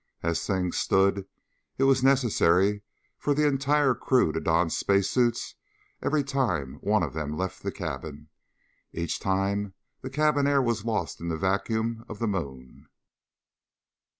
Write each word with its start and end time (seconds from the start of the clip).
As 0.23 0.47
things 0.47 0.79
stood, 0.79 1.27
it 1.77 1.83
was 1.83 2.03
necessary 2.03 2.81
for 3.19 3.35
the 3.35 3.45
entire 3.45 3.93
crew 3.93 4.31
to 4.31 4.39
don 4.39 4.71
spacesuits 4.71 5.53
every 6.01 6.23
time 6.23 6.79
one 6.81 7.03
of 7.03 7.13
them 7.13 7.37
left 7.37 7.61
the 7.61 7.71
cabin. 7.71 8.29
Each 8.91 9.19
time 9.19 9.75
the 10.01 10.09
cabin 10.09 10.47
air 10.47 10.59
was 10.59 10.85
lost 10.85 11.21
in 11.21 11.27
the 11.27 11.37
vacuum 11.37 12.03
of 12.09 12.17
the 12.17 12.25
moon. 12.27 12.87